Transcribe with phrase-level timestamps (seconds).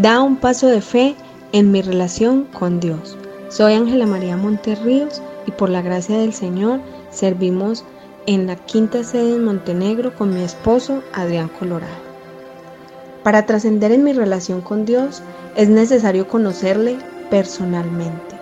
[0.00, 1.14] Da un paso de fe
[1.52, 3.18] en mi relación con Dios.
[3.50, 6.80] Soy Ángela María Monterríos y por la gracia del Señor
[7.10, 7.84] servimos
[8.24, 11.92] en la quinta sede en Montenegro con mi esposo Adrián Colorado.
[13.22, 15.20] Para trascender en mi relación con Dios
[15.54, 16.96] es necesario conocerle
[17.28, 18.36] personalmente,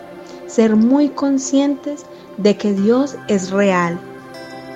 [0.46, 2.06] ser muy conscientes
[2.36, 3.98] de que Dios es real,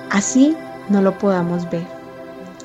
[0.09, 0.53] así
[0.89, 1.87] no lo podamos ver.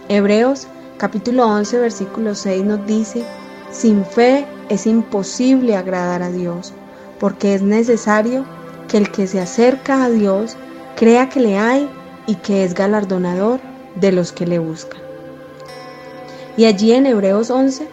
[0.08, 0.66] Hebreos
[0.96, 3.24] capítulo 11 versículo 6 nos dice,
[3.70, 6.72] sin fe es imposible agradar a Dios,
[7.18, 8.44] porque es necesario
[8.88, 10.56] que el que se acerca a Dios
[10.96, 11.88] crea que le hay
[12.26, 13.60] y que es galardonador
[13.96, 15.00] de los que le buscan.
[16.56, 17.86] Y allí en Hebreos 11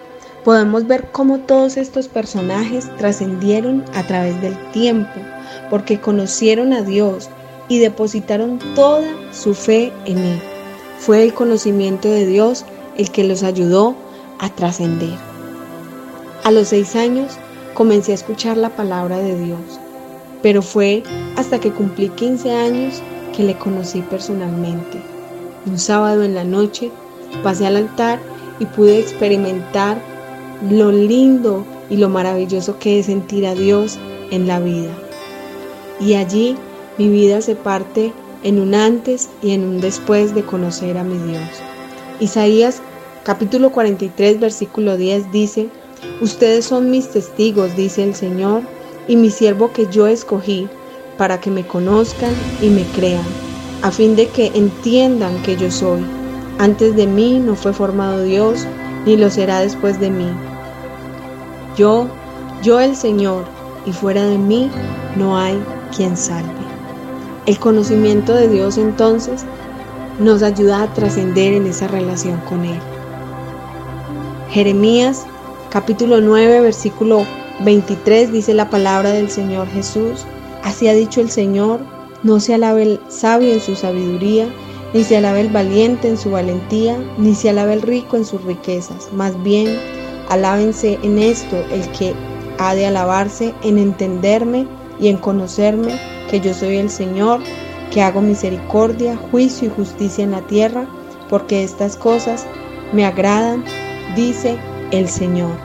[0.43, 5.19] podemos ver cómo todos estos personajes trascendieron a través del tiempo,
[5.69, 7.29] porque conocieron a Dios
[7.67, 10.41] y depositaron toda su fe en Él.
[10.99, 12.65] Fue el conocimiento de Dios
[12.97, 13.95] el que los ayudó
[14.39, 15.34] a trascender.
[16.45, 17.39] A los seis años
[17.73, 19.79] comencé a escuchar la palabra de Dios,
[20.43, 21.01] pero fue
[21.37, 23.01] hasta que cumplí 15 años
[23.35, 25.01] que le conocí personalmente.
[25.65, 26.91] Un sábado en la noche
[27.41, 28.19] pasé al altar
[28.59, 29.97] y pude experimentar
[30.69, 33.97] lo lindo y lo maravilloso que es sentir a Dios
[34.29, 34.93] en la vida.
[35.99, 36.57] Y allí
[36.99, 41.17] mi vida se parte en un antes y en un después de conocer a mi
[41.27, 41.49] Dios.
[42.19, 42.83] Isaías
[43.23, 45.69] capítulo 43 versículo 10 dice,
[46.21, 48.61] Ustedes son mis testigos, dice el Señor,
[49.07, 50.67] y mi siervo que yo escogí,
[51.17, 53.25] para que me conozcan y me crean,
[53.81, 56.01] a fin de que entiendan que yo soy.
[56.57, 58.65] Antes de mí no fue formado Dios,
[59.05, 60.29] ni lo será después de mí.
[61.77, 62.07] Yo,
[62.63, 63.45] yo el Señor,
[63.85, 64.69] y fuera de mí
[65.15, 65.61] no hay
[65.95, 66.49] quien salve.
[67.45, 69.45] El conocimiento de Dios entonces
[70.19, 72.79] nos ayuda a trascender en esa relación con Él.
[74.49, 75.27] Jeremías
[75.75, 77.25] capítulo 9 versículo
[77.65, 80.25] 23 dice la palabra del Señor Jesús.
[80.63, 81.81] Así ha dicho el Señor,
[82.23, 84.47] no se alabe el sabio en su sabiduría,
[84.93, 88.41] ni se alabe el valiente en su valentía, ni se alabe el rico en sus
[88.45, 89.11] riquezas.
[89.11, 89.77] Más bien,
[90.29, 92.13] alábense en esto el que
[92.57, 94.65] ha de alabarse en entenderme
[94.97, 95.99] y en conocerme
[96.31, 97.41] que yo soy el Señor,
[97.91, 100.87] que hago misericordia, juicio y justicia en la tierra,
[101.29, 102.47] porque estas cosas
[102.93, 103.65] me agradan,
[104.15, 104.57] dice
[104.91, 105.57] el Señor.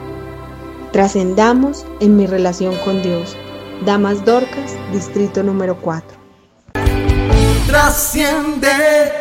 [0.91, 3.35] Trascendamos en mi relación con Dios.
[3.85, 6.17] Damas Dorcas, distrito número 4.
[7.67, 9.20] Trasciende